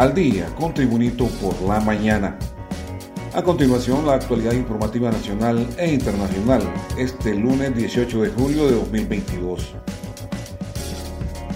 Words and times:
al 0.00 0.14
día 0.14 0.46
con 0.58 0.72
Tribunito 0.72 1.26
por 1.26 1.60
la 1.60 1.78
mañana. 1.78 2.38
A 3.34 3.42
continuación, 3.42 4.06
la 4.06 4.14
actualidad 4.14 4.54
informativa 4.54 5.10
nacional 5.10 5.68
e 5.76 5.92
internacional, 5.92 6.62
este 6.96 7.34
lunes 7.34 7.76
18 7.76 8.22
de 8.22 8.30
julio 8.30 8.64
de 8.64 8.76
2022. 8.76 9.74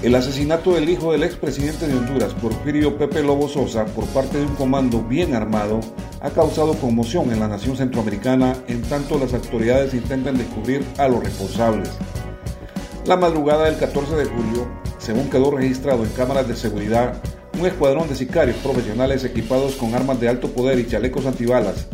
El 0.02 0.14
asesinato 0.14 0.75
del 0.75 0.90
hijo 0.90 1.12
del 1.12 1.22
expresidente 1.22 1.86
de 1.86 1.96
Honduras, 1.96 2.34
Porfirio 2.34 2.98
Pepe 2.98 3.22
Lobo 3.22 3.48
Sosa, 3.48 3.86
por 3.86 4.04
parte 4.08 4.36
de 4.36 4.45
un 4.45 4.56
comando 4.56 5.02
bien 5.02 5.34
armado, 5.34 5.80
ha 6.20 6.29
causado 6.29 6.74
conmoción 6.74 7.32
en 7.32 7.40
la 7.40 7.48
nación 7.48 7.79
centroamericana 7.79 8.58
en 8.68 8.82
tanto 8.82 9.18
las 9.18 9.32
autoridades 9.32 9.95
intentan 9.95 10.36
descubrir 10.36 10.84
a 10.98 11.08
los 11.08 11.24
responsables. 11.24 11.92
La 13.06 13.17
madrugada 13.17 13.64
del 13.64 13.79
14 13.79 14.17
de 14.17 14.26
julio, 14.26 14.68
según 14.98 15.31
quedó 15.31 15.50
registrado 15.50 16.04
en 16.04 16.11
cámaras 16.11 16.46
de 16.46 16.56
seguridad, 16.56 17.22
un 17.58 17.67
escuadrón 17.67 18.08
de 18.08 18.17
sicarios 18.17 18.57
profesionales 18.58 19.25
equipados 19.25 19.75
con 19.76 19.95
armas 19.95 20.21
de 20.21 20.29
alto 20.29 20.49
poder 20.50 20.79
y 20.79 20.86
chalecos 20.86 21.26
antibalas, 21.26 21.86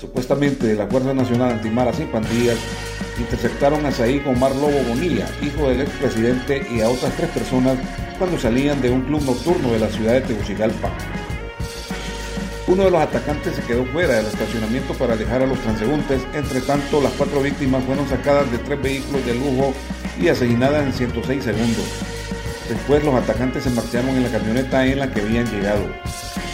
supuestamente 0.00 0.66
de 0.66 0.74
la 0.74 0.86
Fuerza 0.86 1.12
Nacional 1.12 1.52
Antimaras 1.52 2.00
y 2.00 2.04
Pandillas, 2.04 2.58
interceptaron 3.18 3.84
a 3.86 3.92
Saí 3.92 4.22
Omar 4.26 4.54
Lobo 4.56 4.82
Bonilla, 4.88 5.26
hijo 5.42 5.68
del 5.68 5.82
expresidente, 5.82 6.66
y 6.74 6.80
a 6.80 6.88
otras 6.88 7.14
tres 7.16 7.30
personas 7.30 7.78
cuando 8.18 8.38
salían 8.38 8.80
de 8.80 8.90
un 8.90 9.02
club 9.02 9.22
nocturno 9.24 9.72
de 9.72 9.78
la 9.78 9.88
ciudad 9.88 10.14
de 10.14 10.20
Tegucigalpa. 10.22 10.90
Uno 12.66 12.84
de 12.84 12.90
los 12.90 13.00
atacantes 13.00 13.54
se 13.54 13.62
quedó 13.62 13.84
fuera 13.84 14.14
del 14.16 14.26
estacionamiento 14.26 14.94
para 14.94 15.12
alejar 15.12 15.42
a 15.42 15.46
los 15.46 15.58
transeúntes. 15.60 16.22
Entre 16.32 16.62
tanto, 16.62 17.00
las 17.02 17.12
cuatro 17.12 17.42
víctimas 17.42 17.84
fueron 17.84 18.08
sacadas 18.08 18.50
de 18.50 18.58
tres 18.58 18.80
vehículos 18.80 19.24
de 19.26 19.34
lujo 19.34 19.74
y 20.18 20.28
asesinadas 20.28 20.86
en 20.86 20.92
106 20.94 21.44
segundos. 21.44 21.84
Después 22.68 23.04
los 23.04 23.14
atacantes 23.14 23.64
se 23.64 23.70
marcharon 23.70 24.10
en 24.10 24.22
la 24.22 24.30
camioneta 24.30 24.86
en 24.86 24.98
la 24.98 25.10
que 25.10 25.20
habían 25.20 25.46
llegado. 25.50 25.84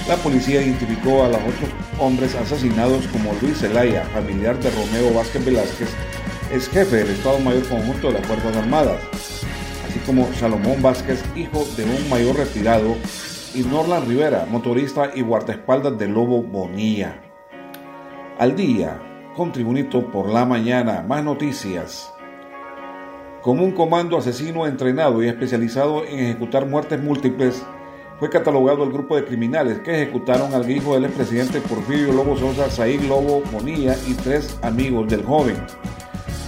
La 0.08 0.16
policía 0.16 0.60
identificó 0.62 1.24
a 1.24 1.28
los 1.28 1.38
otros 1.38 1.70
hombres 2.00 2.34
asesinados 2.34 3.06
como 3.08 3.32
Luis 3.40 3.58
Zelaya, 3.58 4.04
familiar 4.06 4.58
de 4.58 4.70
Romeo 4.70 5.14
Vázquez 5.14 5.44
Velázquez, 5.44 5.88
ex 6.52 6.68
jefe 6.68 6.96
del 6.96 7.10
Estado 7.10 7.38
Mayor 7.38 7.68
Conjunto 7.68 8.08
de 8.08 8.14
las 8.14 8.26
Fuerzas 8.26 8.56
Armadas, 8.56 9.00
así 9.88 10.00
como 10.00 10.26
Salomón 10.34 10.82
Vázquez, 10.82 11.22
hijo 11.36 11.64
de 11.76 11.84
un 11.84 12.08
mayor 12.08 12.36
retirado, 12.36 12.96
y 13.54 13.62
Norland 13.62 14.08
Rivera, 14.08 14.46
motorista 14.50 15.10
y 15.14 15.22
guardaespaldas 15.22 15.96
de 15.96 16.08
Lobo 16.08 16.42
Bonilla. 16.42 17.20
Al 18.38 18.56
día, 18.56 19.00
con 19.36 19.52
Tribunito 19.52 20.10
por 20.10 20.28
la 20.28 20.44
mañana, 20.44 21.04
más 21.06 21.22
noticias. 21.22 22.12
Como 23.42 23.64
un 23.64 23.72
comando 23.72 24.18
asesino 24.18 24.66
entrenado 24.66 25.22
y 25.22 25.28
especializado 25.28 26.04
en 26.04 26.18
ejecutar 26.18 26.66
muertes 26.66 27.02
múltiples, 27.02 27.62
fue 28.18 28.28
catalogado 28.28 28.84
el 28.84 28.92
grupo 28.92 29.16
de 29.16 29.24
criminales 29.24 29.78
que 29.78 29.94
ejecutaron 30.02 30.52
al 30.52 30.70
hijo 30.70 30.92
del 30.92 31.06
expresidente 31.06 31.58
Porfirio 31.62 32.12
Lobo 32.12 32.36
Sosa, 32.36 32.68
Said 32.68 33.00
Lobo 33.00 33.42
Bonilla 33.50 33.96
y 34.06 34.12
tres 34.12 34.58
amigos 34.60 35.08
del 35.08 35.24
joven. 35.24 35.56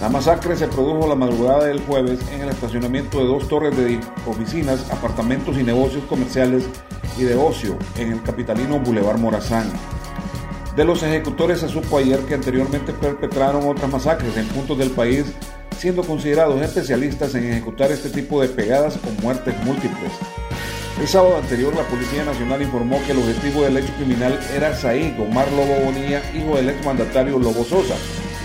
La 0.01 0.09
masacre 0.09 0.55
se 0.55 0.67
produjo 0.67 1.07
la 1.07 1.15
madrugada 1.15 1.65
del 1.65 1.81
jueves 1.81 2.19
en 2.31 2.41
el 2.41 2.49
estacionamiento 2.49 3.17
de 3.17 3.25
dos 3.25 3.47
torres 3.47 3.75
de 3.75 3.99
oficinas, 4.27 4.91
apartamentos 4.91 5.57
y 5.57 5.63
negocios 5.63 6.03
comerciales 6.03 6.69
y 7.17 7.23
de 7.23 7.35
ocio 7.35 7.75
en 7.97 8.11
el 8.11 8.21
capitalino 8.21 8.79
Boulevard 8.79 9.17
Morazán. 9.17 9.67
De 10.75 10.85
los 10.85 11.01
ejecutores 11.01 11.61
se 11.61 11.69
supo 11.69 11.97
ayer 11.97 12.19
que 12.19 12.35
anteriormente 12.35 12.93
perpetraron 12.93 13.67
otras 13.67 13.91
masacres 13.91 14.37
en 14.37 14.47
puntos 14.47 14.77
del 14.77 14.91
país 14.91 15.33
siendo 15.77 16.03
considerados 16.03 16.61
especialistas 16.61 17.35
en 17.35 17.45
ejecutar 17.45 17.91
este 17.91 18.09
tipo 18.09 18.41
de 18.41 18.49
pegadas 18.49 18.97
o 18.97 19.21
muertes 19.21 19.55
múltiples. 19.63 20.11
El 20.99 21.07
sábado 21.07 21.37
anterior, 21.37 21.75
la 21.75 21.83
Policía 21.83 22.23
Nacional 22.23 22.61
informó 22.61 23.01
que 23.05 23.11
el 23.11 23.17
objetivo 23.17 23.63
del 23.63 23.77
hecho 23.77 23.93
criminal 23.95 24.39
era 24.55 24.75
Saí 24.75 25.15
Omar 25.19 25.51
Lobo 25.51 25.75
Bonilla, 25.85 26.21
hijo 26.35 26.55
del 26.55 26.69
exmandatario 26.69 27.39
Lobo 27.39 27.63
Sosa, 27.63 27.95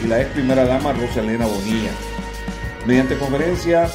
y 0.02 0.08
la 0.08 0.20
ex 0.20 0.30
primera 0.30 0.64
dama 0.64 0.92
Rosalena 0.92 1.46
Bonilla. 1.46 1.90
Mediante 2.86 3.18
conferencia, 3.18 3.86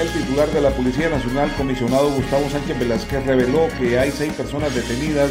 el 0.00 0.08
titular 0.08 0.48
de 0.50 0.60
la 0.60 0.70
Policía 0.70 1.08
Nacional, 1.08 1.52
comisionado 1.56 2.10
Gustavo 2.10 2.50
Sánchez 2.50 2.78
Velázquez, 2.80 3.24
reveló 3.24 3.68
que 3.78 3.98
hay 3.98 4.10
seis 4.10 4.32
personas 4.32 4.74
detenidas 4.74 5.30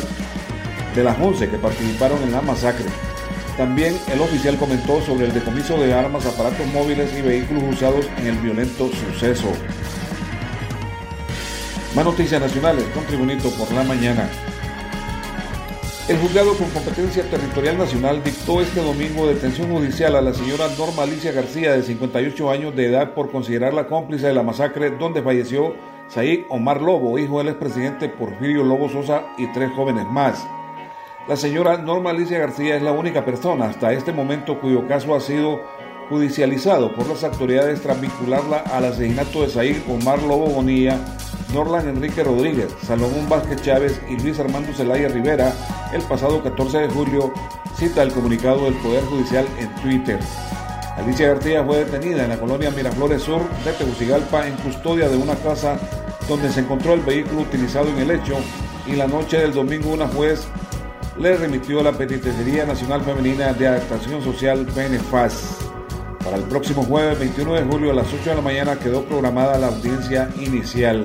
de 0.96 1.04
las 1.04 1.20
11 1.20 1.50
que 1.50 1.58
participaron 1.58 2.24
en 2.24 2.32
la 2.32 2.42
masacre. 2.42 2.86
También 3.60 3.94
el 4.10 4.22
oficial 4.22 4.58
comentó 4.58 5.02
sobre 5.02 5.26
el 5.26 5.34
decomiso 5.34 5.78
de 5.78 5.94
armas, 5.94 6.26
aparatos 6.26 6.66
móviles 6.68 7.12
y 7.20 7.22
vehículos 7.22 7.64
usados 7.64 8.08
en 8.18 8.28
el 8.28 8.38
violento 8.38 8.88
suceso. 8.88 9.52
Más 11.94 12.06
noticias 12.06 12.40
nacionales 12.40 12.86
con 12.94 13.04
Tribunito 13.04 13.50
por 13.52 13.70
la 13.74 13.84
mañana. 13.84 14.30
El 16.08 16.20
juzgado 16.20 16.54
con 16.54 16.70
competencia 16.70 17.30
territorial 17.30 17.78
nacional 17.78 18.24
dictó 18.24 18.62
este 18.62 18.82
domingo 18.82 19.28
detención 19.28 19.70
judicial 19.70 20.16
a 20.16 20.22
la 20.22 20.34
señora 20.34 20.70
Norma 20.78 21.04
Alicia 21.04 21.34
García, 21.34 21.74
de 21.74 21.84
58 21.84 22.52
años 22.52 22.74
de 22.78 22.86
edad, 22.86 23.14
por 23.14 23.30
considerarla 23.30 23.88
cómplice 23.88 24.28
de 24.28 24.36
la 24.36 24.44
masacre 24.44 24.92
donde 24.92 25.22
falleció 25.22 25.76
Said 26.08 26.46
Omar 26.48 26.82
Lobo, 26.82 27.20
hijo 27.20 27.40
del 27.40 27.50
expresidente 27.50 28.08
Porfirio 28.08 28.64
Lobo 28.64 28.88
Sosa 28.88 29.26
y 29.38 29.52
tres 29.52 29.70
jóvenes 29.76 30.06
más. 30.08 30.48
La 31.30 31.38
señora 31.38 31.78
Norma 31.78 32.10
Alicia 32.10 32.40
García 32.40 32.76
es 32.76 32.82
la 32.82 32.92
única 32.92 33.24
persona 33.24 33.66
hasta 33.66 33.94
este 33.94 34.12
momento 34.12 34.60
cuyo 34.60 34.88
caso 34.88 35.14
ha 35.14 35.20
sido 35.20 35.62
judicializado 36.10 36.92
por 36.96 37.08
las 37.08 37.24
autoridades 37.24 37.84
tras 37.84 38.02
vincularla 38.02 38.64
al 38.74 38.86
asesinato 38.86 39.44
de 39.44 39.50
Said 39.50 39.78
Omar 39.88 40.24
Lobo 40.24 40.48
Bonilla, 40.48 41.00
Norlan 41.54 41.88
Enrique 41.88 42.24
Rodríguez, 42.24 42.76
Salomón 42.82 43.30
Vázquez 43.30 43.62
Chávez 43.62 44.02
y 44.10 44.20
Luis 44.20 44.40
Armando 44.40 44.74
Zelaya 44.74 45.08
Rivera 45.08 45.54
el 45.94 46.02
pasado 46.02 46.42
14 46.42 46.80
de 46.80 46.90
julio, 46.90 47.32
cita 47.76 48.02
el 48.02 48.12
comunicado 48.12 48.66
del 48.66 48.74
Poder 48.78 49.04
Judicial 49.04 49.46
en 49.60 49.76
Twitter. 49.84 50.20
Alicia 50.98 51.28
García 51.28 51.64
fue 51.64 51.86
detenida 51.86 52.24
en 52.24 52.30
la 52.30 52.40
colonia 52.40 52.72
Miraflores 52.72 53.22
Sur 53.22 53.48
de 53.64 53.74
Tegucigalpa 53.74 54.48
en 54.48 54.56
custodia 54.56 55.08
de 55.08 55.18
una 55.18 55.36
casa 55.36 55.78
donde 56.28 56.50
se 56.50 56.62
encontró 56.62 56.96
el 56.96 57.02
vehículo 57.02 57.42
utilizado 57.42 57.88
en 57.90 58.00
el 58.00 58.10
hecho 58.10 58.36
y 58.88 58.94
la 58.94 59.06
noche 59.06 59.38
del 59.38 59.54
domingo 59.54 59.92
una 59.92 60.08
juez 60.08 60.48
le 61.20 61.36
remitió 61.36 61.84
la 61.84 61.92
Penitenciaría 61.92 62.66
Nacional 62.66 63.02
Femenina 63.02 63.52
de 63.52 63.68
Adaptación 63.68 64.24
Social 64.24 64.66
PNFAS. 64.66 65.58
Para 66.24 66.38
el 66.38 66.44
próximo 66.44 66.84
jueves 66.84 67.20
21 67.20 67.54
de 67.56 67.64
julio 67.64 67.92
a 67.92 67.96
las 67.96 68.08
8 68.08 68.30
de 68.30 68.36
la 68.38 68.42
mañana 68.42 68.80
quedó 68.80 69.04
programada 69.04 69.58
la 69.58 69.68
audiencia 69.68 70.30
inicial. 70.40 71.04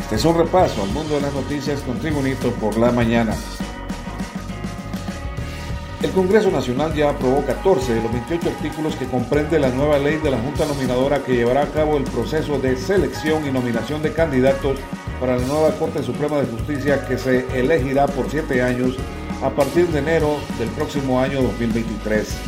Este 0.00 0.16
es 0.16 0.24
un 0.24 0.36
repaso 0.36 0.82
al 0.82 0.88
mundo 0.88 1.14
de 1.14 1.20
las 1.20 1.32
noticias 1.32 1.80
con 1.82 2.00
Tribunito 2.00 2.50
por 2.54 2.76
la 2.78 2.90
mañana. 2.90 3.32
El 6.02 6.10
Congreso 6.10 6.50
Nacional 6.50 6.92
ya 6.92 7.10
aprobó 7.10 7.44
14 7.44 7.94
de 7.94 8.02
los 8.02 8.10
28 8.10 8.48
artículos 8.48 8.96
que 8.96 9.06
comprende 9.06 9.60
la 9.60 9.68
nueva 9.68 9.98
ley 9.98 10.16
de 10.16 10.30
la 10.32 10.38
Junta 10.38 10.66
Nominadora 10.66 11.22
que 11.22 11.36
llevará 11.36 11.62
a 11.62 11.70
cabo 11.70 11.96
el 11.96 12.04
proceso 12.04 12.58
de 12.58 12.76
selección 12.76 13.46
y 13.46 13.52
nominación 13.52 14.02
de 14.02 14.12
candidatos 14.12 14.78
para 15.20 15.36
la 15.36 15.46
nueva 15.46 15.70
Corte 15.72 16.02
Suprema 16.02 16.38
de 16.38 16.46
Justicia 16.46 17.06
que 17.06 17.18
se 17.18 17.44
elegirá 17.58 18.06
por 18.06 18.30
siete 18.30 18.62
años 18.62 18.96
a 19.42 19.50
partir 19.50 19.86
de 19.88 19.98
enero 19.98 20.38
del 20.58 20.70
próximo 20.70 21.20
año 21.20 21.42
2023. 21.42 22.38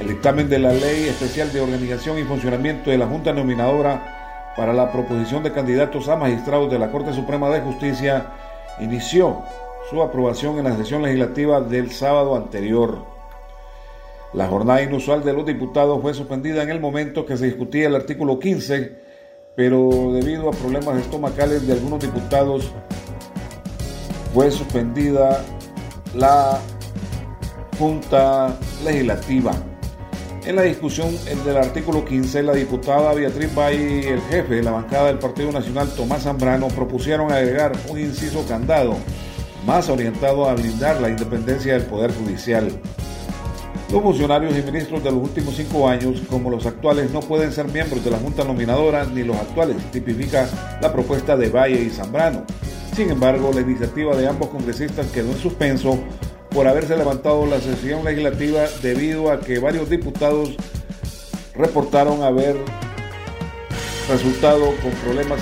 El 0.00 0.08
dictamen 0.08 0.48
de 0.48 0.58
la 0.58 0.72
Ley 0.72 1.04
Especial 1.04 1.52
de 1.52 1.60
Organización 1.60 2.18
y 2.18 2.24
Funcionamiento 2.24 2.90
de 2.90 2.96
la 2.96 3.06
Junta 3.06 3.34
Nominadora 3.34 4.54
para 4.56 4.72
la 4.72 4.90
proposición 4.90 5.42
de 5.42 5.52
candidatos 5.52 6.08
a 6.08 6.16
magistrados 6.16 6.70
de 6.70 6.78
la 6.78 6.90
Corte 6.90 7.12
Suprema 7.12 7.50
de 7.50 7.60
Justicia 7.60 8.32
inició 8.80 9.42
su 9.90 10.02
aprobación 10.02 10.58
en 10.58 10.64
la 10.64 10.76
sesión 10.76 11.02
legislativa 11.02 11.60
del 11.60 11.90
sábado 11.90 12.36
anterior. 12.36 13.04
La 14.32 14.48
jornada 14.48 14.82
inusual 14.82 15.22
de 15.24 15.34
los 15.34 15.44
diputados 15.44 16.00
fue 16.00 16.14
suspendida 16.14 16.62
en 16.62 16.70
el 16.70 16.80
momento 16.80 17.26
que 17.26 17.36
se 17.36 17.44
discutía 17.44 17.86
el 17.88 17.96
artículo 17.96 18.38
15 18.38 19.07
pero 19.58 20.12
debido 20.12 20.48
a 20.48 20.52
problemas 20.52 21.00
estomacales 21.00 21.66
de 21.66 21.72
algunos 21.72 21.98
diputados 21.98 22.70
fue 24.32 24.52
suspendida 24.52 25.44
la 26.14 26.60
Junta 27.76 28.56
Legislativa. 28.84 29.50
En 30.46 30.54
la 30.54 30.62
discusión 30.62 31.08
del 31.44 31.56
artículo 31.56 32.04
15, 32.04 32.44
la 32.44 32.52
diputada 32.52 33.12
Beatriz 33.14 33.52
Bay 33.52 34.02
y 34.04 34.06
el 34.06 34.20
jefe 34.20 34.54
de 34.54 34.62
la 34.62 34.70
bancada 34.70 35.08
del 35.08 35.18
Partido 35.18 35.50
Nacional, 35.50 35.88
Tomás 35.88 36.22
Zambrano, 36.22 36.68
propusieron 36.68 37.32
agregar 37.32 37.72
un 37.88 37.98
inciso 37.98 38.46
candado 38.46 38.94
más 39.66 39.88
orientado 39.88 40.48
a 40.48 40.54
blindar 40.54 41.00
la 41.00 41.08
independencia 41.08 41.72
del 41.72 41.82
Poder 41.82 42.14
Judicial. 42.14 42.70
Los 43.90 44.02
funcionarios 44.02 44.52
y 44.54 44.62
ministros 44.62 45.02
de 45.02 45.10
los 45.10 45.22
últimos 45.22 45.54
cinco 45.56 45.88
años, 45.88 46.20
como 46.28 46.50
los 46.50 46.66
actuales, 46.66 47.10
no 47.10 47.20
pueden 47.20 47.52
ser 47.52 47.68
miembros 47.68 48.04
de 48.04 48.10
la 48.10 48.18
Junta 48.18 48.44
Nominadora 48.44 49.06
ni 49.06 49.22
los 49.22 49.36
actuales, 49.36 49.78
tipifica 49.90 50.46
la 50.82 50.92
propuesta 50.92 51.38
de 51.38 51.48
Valle 51.48 51.80
y 51.80 51.88
Zambrano. 51.88 52.44
Sin 52.94 53.10
embargo, 53.10 53.50
la 53.54 53.62
iniciativa 53.62 54.14
de 54.14 54.28
ambos 54.28 54.48
congresistas 54.48 55.06
quedó 55.06 55.32
en 55.32 55.38
suspenso 55.38 55.98
por 56.50 56.66
haberse 56.66 56.96
levantado 56.98 57.46
la 57.46 57.60
sesión 57.60 58.04
legislativa 58.04 58.66
debido 58.82 59.32
a 59.32 59.40
que 59.40 59.58
varios 59.58 59.88
diputados 59.88 60.54
reportaron 61.54 62.22
haber 62.22 62.56
resultado 64.10 64.66
con 64.82 64.90
problemas 65.02 65.40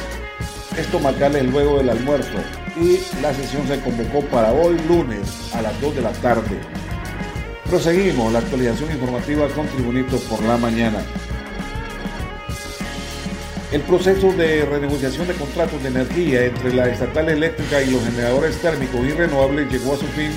estomacales 0.78 1.50
luego 1.50 1.78
del 1.78 1.90
almuerzo. 1.90 2.38
y 2.78 3.00
la 3.22 3.32
sesión 3.32 3.66
se 3.66 3.81
convocó 3.81 4.20
para 4.26 4.52
hoy 4.52 4.76
lunes 4.87 5.50
a 5.54 5.62
las 5.62 5.81
2 5.81 5.96
de 5.96 6.02
la 6.02 6.12
tarde. 6.12 6.60
Proseguimos 7.68 8.32
la 8.32 8.38
actualización 8.38 8.92
informativa 8.92 9.48
con 9.48 9.66
Tribunito 9.66 10.18
por 10.18 10.40
la 10.44 10.56
mañana. 10.56 10.98
El 13.72 13.80
proceso 13.80 14.32
de 14.32 14.64
renegociación 14.64 15.26
de 15.26 15.34
contratos 15.34 15.82
de 15.82 15.88
energía 15.88 16.44
entre 16.44 16.72
la 16.72 16.88
estatal 16.88 17.28
eléctrica 17.28 17.82
y 17.82 17.90
los 17.90 18.04
generadores 18.04 18.56
térmicos 18.58 19.00
y 19.04 19.10
renovables 19.10 19.68
llegó 19.70 19.94
a 19.94 19.96
su 19.96 20.06
fin 20.06 20.30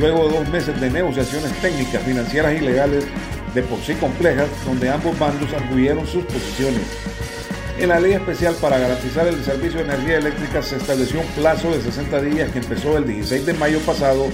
luego 0.00 0.28
de 0.28 0.38
dos 0.38 0.48
meses 0.48 0.80
de 0.80 0.90
negociaciones 0.90 1.52
técnicas, 1.60 2.02
financieras 2.02 2.60
y 2.60 2.64
legales 2.64 3.04
de 3.54 3.62
por 3.62 3.78
sí 3.78 3.94
complejas, 3.94 4.48
donde 4.66 4.90
ambos 4.90 5.16
bandos 5.16 5.52
arguyeron 5.52 6.04
sus 6.08 6.24
posiciones. 6.24 6.82
En 7.78 7.90
la 7.90 8.00
ley 8.00 8.12
especial 8.14 8.56
para 8.60 8.78
garantizar 8.78 9.28
el 9.28 9.44
servicio 9.44 9.78
de 9.78 9.84
energía 9.84 10.18
eléctrica 10.18 10.60
se 10.60 10.76
estableció 10.76 11.20
un 11.20 11.26
plazo 11.28 11.70
de 11.70 11.80
60 11.80 12.20
días 12.22 12.50
que 12.50 12.58
empezó 12.58 12.98
el 12.98 13.06
16 13.06 13.46
de 13.46 13.54
mayo 13.54 13.78
pasado. 13.80 14.26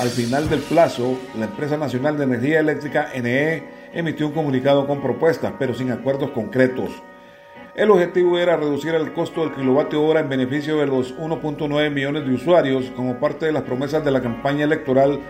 Al 0.00 0.10
final 0.10 0.48
del 0.48 0.60
plazo, 0.60 1.18
la 1.36 1.46
empresa 1.46 1.76
nacional 1.76 2.16
de 2.16 2.24
energía 2.24 2.60
eléctrica 2.60 3.08
NE 3.20 3.64
emitió 3.92 4.26
un 4.28 4.32
comunicado 4.32 4.86
con 4.86 5.02
propuestas, 5.02 5.54
pero 5.58 5.74
sin 5.74 5.90
acuerdos 5.90 6.30
concretos. 6.30 6.90
El 7.74 7.90
objetivo 7.90 8.38
era 8.38 8.56
reducir 8.56 8.94
el 8.94 9.12
costo 9.12 9.40
del 9.40 9.54
kilovatio 9.54 10.02
hora 10.02 10.20
en 10.20 10.28
beneficio 10.28 10.78
de 10.78 10.86
los 10.86 11.16
1.9 11.16 11.90
millones 11.90 12.24
de 12.26 12.34
usuarios 12.34 12.92
como 12.94 13.18
parte 13.18 13.46
de 13.46 13.52
las 13.52 13.62
promesas 13.62 14.04
de 14.04 14.10
la 14.10 14.22
campaña 14.22 14.64
electoral 14.64 15.20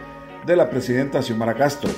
de 0.47 0.57
la 0.57 0.69
presidenta 0.71 1.23
Xiomara 1.23 1.55
Castro. 1.55 1.91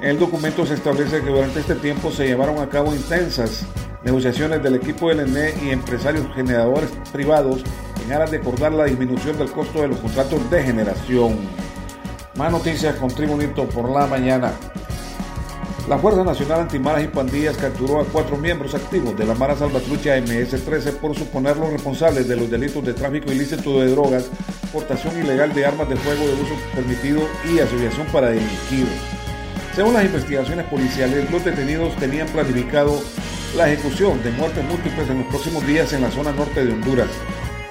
En 0.00 0.10
el 0.10 0.18
documento 0.18 0.66
se 0.66 0.74
establece 0.74 1.20
que 1.20 1.30
durante 1.30 1.60
este 1.60 1.76
tiempo 1.76 2.10
se 2.10 2.26
llevaron 2.26 2.58
a 2.58 2.68
cabo 2.68 2.94
intensas 2.94 3.66
negociaciones 4.04 4.62
del 4.62 4.74
equipo 4.74 5.08
del 5.08 5.20
ENE 5.20 5.54
y 5.64 5.70
empresarios 5.70 6.26
generadores 6.34 6.90
privados 7.12 7.64
en 8.04 8.12
aras 8.12 8.30
de 8.30 8.36
acordar 8.36 8.72
la 8.72 8.84
disminución 8.84 9.38
del 9.38 9.50
costo 9.50 9.80
de 9.80 9.88
los 9.88 9.98
contratos 9.98 10.50
de 10.50 10.62
generación. 10.62 11.38
Más 12.36 12.50
noticias 12.50 12.96
con 12.96 13.10
Tribunito 13.10 13.68
por 13.68 13.88
la 13.88 14.08
mañana. 14.08 14.52
La 15.88 15.98
Fuerza 15.98 16.24
Nacional 16.24 16.62
Antimaras 16.62 17.04
y 17.04 17.06
Pandillas 17.06 17.56
capturó 17.56 18.00
a 18.00 18.04
cuatro 18.04 18.36
miembros 18.36 18.74
activos 18.74 19.16
de 19.16 19.24
la 19.24 19.34
Mara 19.34 19.54
Salvatrucha 19.54 20.18
MS-13 20.18 20.94
por 20.94 21.16
suponerlos 21.16 21.70
responsables 21.70 22.26
de 22.26 22.34
los 22.34 22.50
delitos 22.50 22.84
de 22.84 22.92
tráfico 22.92 23.30
ilícito 23.30 23.80
de 23.80 23.90
drogas, 23.90 24.30
portación 24.72 25.16
ilegal 25.16 25.54
de 25.54 25.64
armas 25.64 25.88
de 25.88 25.94
fuego 25.94 26.26
de 26.26 26.32
uso 26.32 26.54
permitido 26.74 27.20
y 27.52 27.60
asociación 27.60 28.08
para 28.08 28.30
delinquir. 28.30 28.88
Según 29.76 29.94
las 29.94 30.04
investigaciones 30.04 30.66
policiales, 30.66 31.30
los 31.30 31.44
detenidos 31.44 31.94
tenían 31.96 32.26
planificado 32.28 33.00
la 33.56 33.70
ejecución 33.70 34.20
de 34.24 34.32
muertes 34.32 34.64
múltiples 34.64 35.08
en 35.08 35.18
los 35.18 35.26
próximos 35.28 35.64
días 35.68 35.92
en 35.92 36.02
la 36.02 36.10
zona 36.10 36.32
norte 36.32 36.64
de 36.64 36.72
Honduras. 36.72 37.10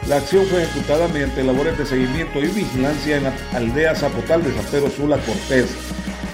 La 0.07 0.17
acción 0.17 0.45
fue 0.47 0.63
ejecutada 0.63 1.07
mediante 1.07 1.43
labores 1.43 1.77
de 1.77 1.85
seguimiento 1.85 2.39
y 2.39 2.47
vigilancia 2.47 3.17
en 3.17 3.23
la 3.23 3.33
aldea 3.53 3.95
Zapotal 3.95 4.43
de 4.43 4.53
San 4.53 4.65
Pedro 4.65 4.89
Sula 4.89 5.17
Cortés. 5.17 5.69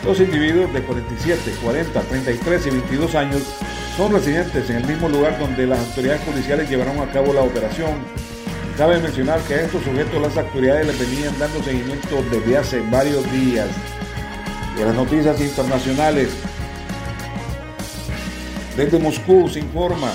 Los 0.04 0.20
individuos 0.20 0.74
de 0.74 0.82
47, 0.82 1.54
40, 1.62 2.02
33 2.02 2.66
y 2.66 2.70
22 2.72 3.16
años 3.16 3.44
son 3.96 4.12
residentes 4.12 4.70
en 4.72 4.78
el 4.78 4.88
mismo 4.88 5.08
lugar 5.08 5.38
donde 5.38 5.68
las 5.68 5.80
autoridades 5.80 6.22
policiales 6.22 6.68
llevaron 6.68 7.00
a 7.00 7.12
cabo 7.12 7.32
la 7.32 7.42
operación. 7.42 7.92
Cabe 8.76 9.00
mencionar 9.00 9.40
que 9.42 9.54
a 9.54 9.62
estos 9.62 9.84
sujetos 9.84 10.20
las 10.20 10.36
autoridades 10.36 10.88
les 10.88 11.00
venían 11.00 11.38
dando 11.38 11.62
seguimiento 11.62 12.24
desde 12.32 12.58
hace 12.58 12.80
varios 12.90 13.32
días. 13.32 13.68
De 14.76 14.86
las 14.86 14.96
noticias 14.96 15.40
internacionales, 15.40 16.30
desde 18.76 18.98
Moscú 18.98 19.48
se 19.48 19.60
informa, 19.60 20.12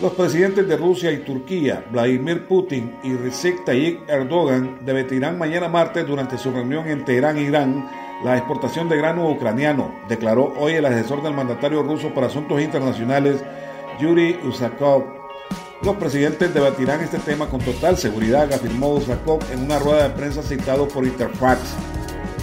los 0.00 0.12
presidentes 0.12 0.68
de 0.68 0.76
Rusia 0.76 1.10
y 1.10 1.18
Turquía, 1.18 1.84
Vladimir 1.90 2.46
Putin 2.46 2.96
y 3.02 3.14
Recep 3.14 3.64
Tayyip 3.64 4.08
Erdogan, 4.08 4.80
debatirán 4.84 5.38
mañana 5.38 5.68
martes 5.68 6.06
durante 6.06 6.36
su 6.36 6.50
reunión 6.50 6.86
en 6.86 7.04
Teherán, 7.04 7.38
Irán, 7.38 7.88
la 8.22 8.36
exportación 8.36 8.88
de 8.88 8.96
grano 8.98 9.30
ucraniano, 9.30 9.94
declaró 10.08 10.52
hoy 10.58 10.74
el 10.74 10.84
asesor 10.84 11.22
del 11.22 11.34
mandatario 11.34 11.82
ruso 11.82 12.12
para 12.12 12.26
asuntos 12.26 12.60
internacionales, 12.60 13.42
Yuri 13.98 14.38
Usakov. 14.44 15.04
Los 15.82 15.96
presidentes 15.96 16.52
debatirán 16.52 17.00
este 17.00 17.18
tema 17.18 17.48
con 17.48 17.60
total 17.60 17.96
seguridad, 17.96 18.52
afirmó 18.52 18.94
Usakov 18.94 19.40
en 19.52 19.62
una 19.62 19.78
rueda 19.78 20.08
de 20.08 20.14
prensa 20.14 20.42
citado 20.42 20.88
por 20.88 21.06
Interfax. 21.06 21.95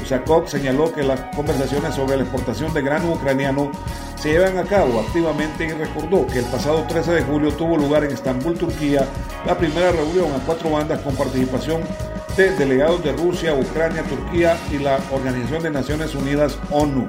Usakov 0.03 0.49
señaló 0.49 0.93
que 0.93 1.03
las 1.03 1.19
conversaciones 1.35 1.95
sobre 1.95 2.17
la 2.17 2.23
exportación 2.23 2.73
de 2.73 2.81
grano 2.81 3.13
ucraniano 3.13 3.71
se 4.15 4.33
llevan 4.33 4.57
a 4.57 4.63
cabo 4.63 4.99
activamente 4.99 5.65
y 5.65 5.71
recordó 5.71 6.27
que 6.27 6.39
el 6.39 6.45
pasado 6.45 6.83
13 6.87 7.11
de 7.13 7.21
julio 7.23 7.51
tuvo 7.53 7.77
lugar 7.77 8.03
en 8.03 8.11
Estambul, 8.11 8.57
Turquía, 8.57 9.07
la 9.45 9.57
primera 9.57 9.91
reunión 9.91 10.31
a 10.33 10.45
cuatro 10.45 10.69
bandas 10.71 11.01
con 11.01 11.15
participación 11.15 11.81
de 12.35 12.51
delegados 12.51 13.03
de 13.03 13.13
Rusia, 13.13 13.53
Ucrania, 13.53 14.03
Turquía 14.03 14.57
y 14.71 14.77
la 14.77 14.99
Organización 15.11 15.63
de 15.63 15.71
Naciones 15.71 16.15
Unidas 16.15 16.57
ONU. 16.69 17.07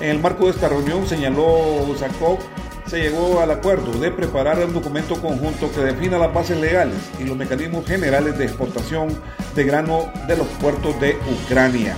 En 0.00 0.10
el 0.10 0.18
marco 0.20 0.44
de 0.44 0.52
esta 0.52 0.68
reunión, 0.68 1.06
señaló 1.06 1.82
Usakov, 1.88 2.38
se 2.86 2.98
llegó 3.00 3.40
al 3.40 3.50
acuerdo 3.50 3.92
de 3.98 4.10
preparar 4.10 4.64
un 4.64 4.72
documento 4.72 5.20
conjunto 5.20 5.70
que 5.72 5.80
defina 5.80 6.18
las 6.18 6.32
bases 6.32 6.58
legales 6.58 6.96
y 7.18 7.24
los 7.24 7.36
mecanismos 7.36 7.86
generales 7.86 8.38
de 8.38 8.44
exportación 8.44 9.08
de 9.54 9.64
grano 9.64 10.10
de 10.26 10.36
los 10.36 10.46
puertos 10.60 10.98
de 11.00 11.18
Ucrania. 11.44 11.96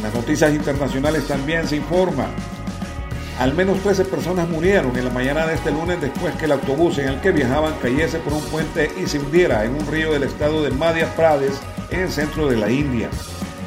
En 0.00 0.04
las 0.04 0.14
noticias 0.14 0.50
internacionales 0.54 1.28
también 1.28 1.68
se 1.68 1.76
informa 1.76 2.26
al 3.38 3.52
menos 3.54 3.78
13 3.80 4.06
personas 4.06 4.48
murieron 4.48 4.96
en 4.96 5.04
la 5.04 5.10
mañana 5.10 5.46
de 5.46 5.54
este 5.54 5.70
lunes 5.70 6.00
después 6.00 6.34
que 6.36 6.46
el 6.46 6.52
autobús 6.52 6.96
en 6.96 7.08
el 7.08 7.20
que 7.20 7.32
viajaban 7.32 7.74
cayese 7.80 8.18
por 8.18 8.32
un 8.32 8.42
puente 8.44 8.90
y 8.98 9.06
se 9.06 9.18
hundiera 9.18 9.64
en 9.64 9.74
un 9.74 9.86
río 9.86 10.12
del 10.12 10.22
estado 10.22 10.62
de 10.62 10.70
Madhya 10.70 11.14
Pradesh 11.16 11.54
en 11.90 12.00
el 12.00 12.10
centro 12.10 12.48
de 12.48 12.56
la 12.56 12.70
India. 12.70 13.10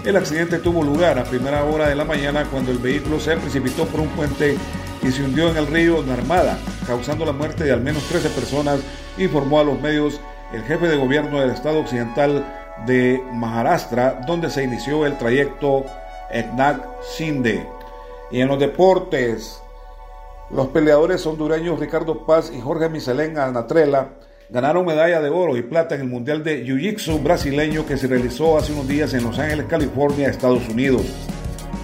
El 0.03 0.15
accidente 0.15 0.57
tuvo 0.57 0.83
lugar 0.83 1.18
a 1.19 1.24
primera 1.24 1.63
hora 1.63 1.88
de 1.88 1.95
la 1.95 2.03
mañana 2.03 2.45
cuando 2.45 2.71
el 2.71 2.79
vehículo 2.79 3.19
se 3.19 3.38
precipitó 3.38 3.86
por 3.86 4.00
un 4.00 4.09
puente 4.09 4.57
y 5.03 5.12
se 5.12 5.24
hundió 5.24 5.50
en 5.50 5.57
el 5.57 5.65
río 5.68 6.03
Narmada, 6.03 6.57
causando 6.86 7.25
la 7.25 7.31
muerte 7.31 7.63
de 7.63 7.74
al 7.74 7.81
menos 7.81 8.03
13 8.09 8.29
personas, 8.29 8.79
informó 9.19 9.59
a 9.59 9.63
los 9.63 9.79
medios 9.79 10.19
el 10.51 10.63
jefe 10.63 10.88
de 10.88 10.97
gobierno 10.97 11.39
del 11.39 11.51
estado 11.51 11.79
occidental 11.79 12.45
de 12.86 13.24
Maharashtra, 13.33 14.21
donde 14.27 14.50
se 14.50 14.63
inició 14.63 15.06
el 15.06 15.18
trayecto 15.18 15.86
Eknath 16.33 16.83
Sinde. 17.01 17.65
Y 18.31 18.41
en 18.41 18.47
los 18.47 18.59
deportes, 18.59 19.62
los 20.50 20.68
peleadores 20.68 21.25
hondureños 21.25 21.80
Ricardo 21.80 22.25
Paz 22.25 22.51
y 22.53 22.60
Jorge 22.60 22.89
Miselén 22.89 23.38
Anatrela 23.38 24.10
ganaron 24.50 24.86
medalla 24.86 25.22
de 25.22 25.29
oro 25.29 25.55
y 25.57 25.62
plata 25.62 25.96
en 25.96 26.01
el 26.01 26.07
Mundial 26.07 26.43
de 26.43 26.65
Jiu-Jitsu 26.65 27.24
brasileño 27.24 27.86
que 27.86 27.98
se 27.98 28.07
realizó 28.07 28.57
hace 28.57 28.74
unos 28.74 28.88
días 28.88 29.13
en 29.13 29.24
Los 29.24 29.39
Ángeles, 29.39 29.65
California, 29.67 30.27
Estados 30.27 30.67
Unidos. 30.69 31.03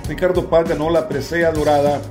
Ricardo 0.07 0.49
Paz 0.49 0.67
ganó 0.69 0.89
la 0.89 1.07
presea 1.07 1.51
dorada 1.51 2.01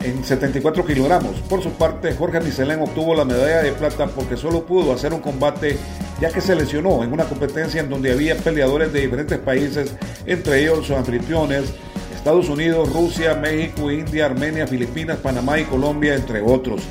en 0.00 0.24
74 0.24 0.84
kilogramos. 0.84 1.36
Por 1.48 1.62
su 1.62 1.70
parte, 1.72 2.14
Jorge 2.14 2.40
Miselén 2.40 2.80
obtuvo 2.80 3.14
la 3.14 3.24
medalla 3.24 3.62
de 3.62 3.72
plata 3.72 4.06
porque 4.06 4.36
solo 4.36 4.64
pudo 4.64 4.92
hacer 4.92 5.12
un 5.12 5.20
combate 5.20 5.76
ya 6.22 6.30
que 6.30 6.40
se 6.40 6.54
lesionó 6.54 7.02
en 7.02 7.12
una 7.12 7.24
competencia 7.24 7.80
en 7.80 7.90
donde 7.90 8.12
había 8.12 8.36
peleadores 8.36 8.92
de 8.92 9.00
diferentes 9.00 9.38
países, 9.40 9.92
entre 10.24 10.62
ellos 10.62 10.86
sus 10.86 10.96
anfitriones 10.96 11.74
Estados 12.14 12.48
Unidos, 12.48 12.92
Rusia, 12.92 13.34
México, 13.34 13.90
India, 13.90 14.26
Armenia, 14.26 14.68
Filipinas, 14.68 15.16
Panamá 15.16 15.58
y 15.58 15.64
Colombia, 15.64 16.14
entre 16.14 16.40
otros. 16.40 16.82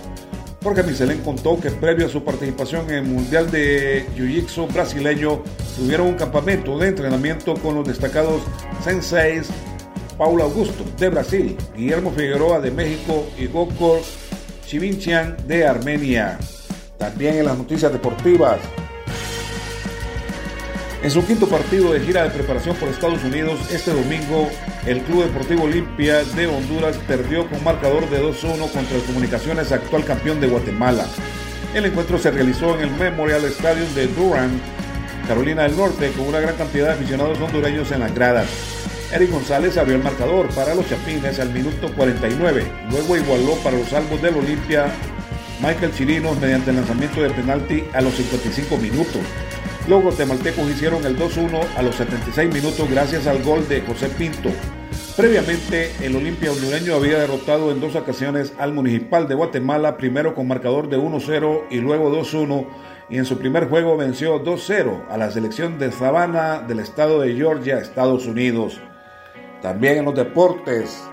Jorge 0.62 0.84
Michelén 0.84 1.22
contó 1.22 1.58
que 1.58 1.72
previo 1.72 2.08
a 2.08 2.10
su 2.10 2.26
participación 2.26 2.90
en 2.90 2.96
el 2.98 3.04
Mundial 3.06 3.50
de 3.50 4.06
Jiu-Jitsu 4.18 4.68
brasileño, 4.74 5.42
tuvieron 5.78 6.08
un 6.08 6.16
campamento 6.16 6.78
de 6.78 6.90
entrenamiento 6.90 7.54
con 7.54 7.76
los 7.76 7.88
destacados 7.88 8.42
senseis 8.84 9.48
Paulo 10.18 10.44
Augusto 10.44 10.84
de 11.00 11.08
Brasil, 11.08 11.58
Guillermo 11.74 12.12
Figueroa 12.12 12.60
de 12.60 12.72
México 12.72 13.26
y 13.40 13.48
Gokor 13.48 14.02
Chivinchian 14.66 15.38
de 15.48 15.66
Armenia. 15.66 16.38
También 16.98 17.38
en 17.38 17.46
las 17.46 17.58
noticias 17.58 17.94
deportivas, 17.94 18.60
en 21.04 21.10
su 21.10 21.26
quinto 21.26 21.48
partido 21.48 21.92
de 21.92 22.00
gira 22.00 22.24
de 22.24 22.30
preparación 22.30 22.76
por 22.76 22.88
Estados 22.90 23.24
Unidos, 23.24 23.60
este 23.72 23.92
domingo, 23.92 24.50
el 24.86 25.02
Club 25.02 25.24
Deportivo 25.24 25.64
Olimpia 25.64 26.24
de 26.24 26.46
Honduras 26.46 26.98
perdió 27.08 27.50
con 27.50 27.64
marcador 27.64 28.08
de 28.10 28.22
2-1 28.22 28.72
contra 28.72 28.98
el 28.98 29.04
Comunicaciones, 29.04 29.72
actual 29.72 30.06
campeón 30.06 30.40
de 30.40 30.48
Guatemala. 30.48 31.08
El 31.74 31.86
encuentro 31.86 32.20
se 32.20 32.30
realizó 32.30 32.76
en 32.76 32.82
el 32.82 32.92
Memorial 32.92 33.44
Stadium 33.46 33.92
de 33.96 34.08
Durham, 34.08 34.52
Carolina 35.28 35.64
del 35.64 35.76
Norte, 35.76 36.12
con 36.12 36.28
una 36.28 36.40
gran 36.40 36.56
cantidad 36.56 36.88
de 36.88 36.94
aficionados 36.94 37.40
hondureños 37.40 37.92
en 37.92 38.02
las 38.02 38.14
gradas. 38.14 38.48
Eric 39.12 39.32
González 39.32 39.78
abrió 39.78 39.96
el 39.96 40.04
marcador 40.04 40.50
para 40.50 40.76
los 40.76 40.88
Chapines 40.88 41.40
al 41.40 41.50
minuto 41.50 41.92
49. 41.96 42.64
Luego 42.92 43.18
igualó 43.18 43.56
para 43.64 43.78
los 43.78 43.90
salvos 43.90 44.22
del 44.22 44.36
Olimpia 44.36 44.86
Michael 45.62 45.94
Chirinos 45.94 46.40
mediante 46.40 46.70
el 46.70 46.78
lanzamiento 46.78 47.22
de 47.22 47.30
penalti 47.32 47.84
a 47.94 48.02
los 48.02 48.16
55 48.16 48.78
minutos. 48.78 49.22
Los 49.88 50.04
guatemaltecos 50.04 50.70
hicieron 50.70 51.04
el 51.06 51.18
2-1 51.18 51.60
a 51.76 51.82
los 51.82 51.96
76 51.96 52.54
minutos 52.54 52.90
gracias 52.90 53.26
al 53.26 53.42
gol 53.42 53.68
de 53.68 53.82
José 53.82 54.10
Pinto. 54.10 54.50
Previamente, 55.18 55.92
el 56.02 56.16
Olimpia 56.16 56.52
hondureño 56.52 56.96
había 56.96 57.18
derrotado 57.20 57.72
en 57.72 57.82
dos 57.82 57.96
ocasiones 57.96 58.54
al 58.60 58.74
Municipal 58.74 59.28
de 59.28 59.36
Guatemala, 59.36 59.98
primero 59.98 60.36
con 60.36 60.48
marcador 60.48 60.88
de 60.88 60.98
1-0 60.98 61.64
y 61.72 61.78
luego 61.78 62.16
2-1 62.16 62.68
y 63.10 63.18
en 63.18 63.26
su 63.26 63.40
primer 63.40 63.68
juego 63.68 63.98
venció 63.98 64.42
2-0 64.42 65.10
a 65.10 65.18
la 65.18 65.32
selección 65.32 65.80
de 65.80 65.92
Savannah 65.92 66.60
del 66.60 66.80
estado 66.80 67.20
de 67.20 67.36
Georgia, 67.36 67.80
Estados 67.80 68.26
Unidos. 68.28 68.80
También 69.62 69.98
en 69.98 70.06
los 70.06 70.16
deportes, 70.16 71.04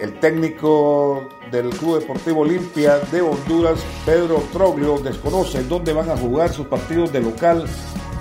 el 0.00 0.18
técnico 0.18 1.28
del 1.50 1.70
Club 1.70 2.00
Deportivo 2.00 2.40
Olimpia 2.40 2.98
de 3.12 3.20
Honduras, 3.20 3.80
Pedro 4.06 4.42
Troglio, 4.52 4.98
desconoce 4.98 5.62
dónde 5.64 5.92
van 5.92 6.10
a 6.10 6.16
jugar 6.16 6.52
sus 6.52 6.66
partidos 6.66 7.12
de 7.12 7.20
local 7.20 7.64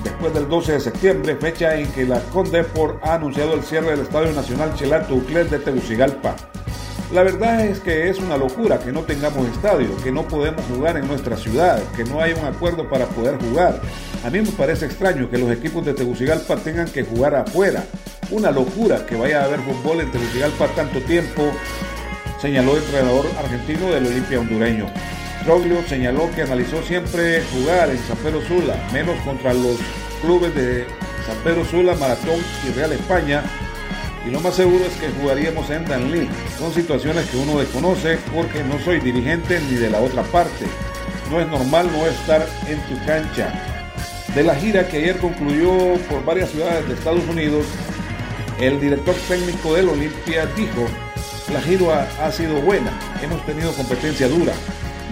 después 0.04 0.34
del 0.34 0.48
12 0.48 0.74
de 0.74 0.80
septiembre, 0.80 1.36
fecha 1.36 1.76
en 1.76 1.92
que 1.92 2.06
la 2.06 2.20
Condeport 2.34 3.04
ha 3.04 3.16
anunciado 3.16 3.54
el 3.54 3.64
cierre 3.64 3.92
del 3.92 4.02
Estadio 4.02 4.32
Nacional 4.34 4.74
Chelato 4.76 5.16
Uclés 5.16 5.50
de 5.50 5.60
Tegucigalpa. 5.60 6.36
La 7.14 7.24
verdad 7.24 7.66
es 7.66 7.80
que 7.80 8.08
es 8.08 8.20
una 8.20 8.38
locura 8.38 8.80
que 8.80 8.92
no 8.92 9.02
tengamos 9.02 9.48
estadio, 9.48 9.90
que 10.04 10.12
no 10.12 10.28
podemos 10.28 10.64
jugar 10.66 10.96
en 10.98 11.08
nuestra 11.08 11.36
ciudad, 11.38 11.82
que 11.96 12.04
no 12.04 12.22
hay 12.22 12.34
un 12.34 12.46
acuerdo 12.46 12.88
para 12.88 13.08
poder 13.08 13.40
jugar. 13.40 13.82
A 14.24 14.30
mí 14.30 14.42
me 14.42 14.52
parece 14.52 14.86
extraño 14.86 15.30
que 15.30 15.40
los 15.40 15.50
equipos 15.50 15.84
de 15.86 15.94
Tegucigalpa 15.94 16.58
tengan 16.58 16.88
que 16.88 17.04
jugar 17.04 17.34
afuera, 17.34 17.84
una 18.32 18.52
locura 18.52 19.06
que 19.06 19.16
vaya 19.16 19.42
a 19.42 19.46
haber 19.46 19.60
fútbol 19.62 20.02
en 20.02 20.12
Tegucigalpa 20.12 20.68
tanto 20.70 21.00
tiempo, 21.02 21.52
señaló 22.42 22.78
el 22.78 22.84
entrenador 22.84 23.26
argentino 23.38 23.92
del 23.92 24.08
Olimpia 24.08 24.40
hondureño. 24.40 24.86
Troglio 25.44 25.82
señaló 25.88 26.30
que 26.32 26.44
analizó 26.44 26.84
siempre 26.84 27.42
jugar 27.54 27.90
en 27.90 27.98
San 28.00 28.18
Pedro 28.18 28.42
Sula, 28.42 28.76
menos 28.94 29.20
contra 29.22 29.54
los 29.54 29.78
clubes 30.22 30.54
de 30.54 30.86
San 31.26 31.38
Pedro 31.44 31.66
Sula, 31.66 31.96
Maratón 31.96 32.40
y 32.68 32.72
Real 32.74 32.92
España. 32.92 33.44
Y 34.28 34.32
lo 34.32 34.42
más 34.42 34.56
seguro 34.56 34.86
es 34.86 34.94
que 34.98 35.10
jugaríamos 35.20 35.70
en 35.70 35.86
Danlí. 35.86 36.28
Son 36.58 36.74
situaciones 36.74 37.26
que 37.30 37.38
uno 37.38 37.60
desconoce 37.60 38.18
porque 38.34 38.64
no 38.64 38.78
soy 38.80 39.00
dirigente 39.00 39.60
ni 39.62 39.76
de 39.76 39.90
la 39.90 40.00
otra 40.00 40.24
parte. 40.24 40.66
No 41.32 41.40
es 41.40 41.48
normal 41.48 41.90
no 41.92 42.06
estar 42.06 42.46
en 42.68 42.80
tu 42.82 43.06
cancha. 43.06 43.54
De 44.36 44.44
la 44.44 44.56
gira 44.56 44.88
que 44.88 44.98
ayer 44.98 45.18
concluyó 45.18 45.96
por 46.10 46.24
varias 46.24 46.52
ciudades 46.52 46.88
de 46.88 46.94
Estados 46.94 47.24
Unidos, 47.28 47.66
el 48.60 48.80
director 48.80 49.16
técnico 49.28 49.74
del 49.74 49.90
Olimpia 49.90 50.46
dijo, 50.48 50.86
la 51.54 51.62
gira 51.62 52.08
ha 52.22 52.32
sido 52.32 52.62
buena, 52.62 52.92
hemos 53.22 53.44
tenido 53.46 53.72
competencia 53.74 54.28
dura. 54.28 54.54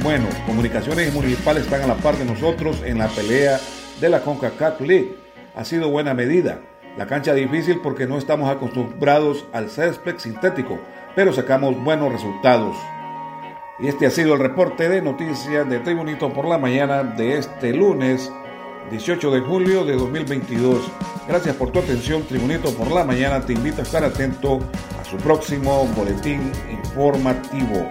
Bueno, 0.03 0.25
comunicaciones 0.45 1.13
municipales 1.13 1.63
están 1.63 1.81
a 1.81 1.87
la 1.87 1.95
par 1.95 2.17
de 2.17 2.25
nosotros 2.25 2.81
en 2.85 2.97
la 2.97 3.07
pelea 3.07 3.59
de 4.01 4.09
la 4.09 4.21
CONCACAF 4.21 4.81
League. 4.81 5.15
Ha 5.55 5.63
sido 5.63 5.89
buena 5.89 6.13
medida. 6.13 6.59
La 6.97 7.07
cancha 7.07 7.33
difícil 7.33 7.79
porque 7.81 8.05
no 8.05 8.17
estamos 8.17 8.49
acostumbrados 8.49 9.45
al 9.53 9.69
césped 9.69 10.17
sintético, 10.17 10.79
pero 11.15 11.31
sacamos 11.31 11.81
buenos 11.83 12.11
resultados. 12.11 12.75
Y 13.79 13.87
este 13.87 14.07
ha 14.07 14.11
sido 14.11 14.33
el 14.33 14.39
reporte 14.39 14.89
de 14.89 15.01
noticias 15.01 15.69
de 15.69 15.79
Tribunito 15.79 16.33
por 16.33 16.47
la 16.47 16.57
mañana 16.57 17.03
de 17.03 17.37
este 17.37 17.73
lunes 17.73 18.31
18 18.91 19.31
de 19.31 19.39
julio 19.41 19.85
de 19.85 19.93
2022. 19.93 20.91
Gracias 21.27 21.57
por 21.57 21.71
tu 21.71 21.79
atención, 21.79 22.23
Tribunito 22.23 22.73
por 22.73 22.89
la 22.89 23.03
mañana. 23.03 23.41
Te 23.41 23.51
invito 23.51 23.81
a 23.81 23.83
estar 23.83 24.03
atento 24.03 24.59
a 24.99 25.03
su 25.03 25.17
próximo 25.17 25.85
boletín 25.87 26.51
informativo. 26.71 27.85